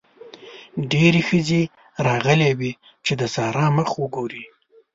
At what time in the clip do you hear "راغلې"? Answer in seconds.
2.07-2.51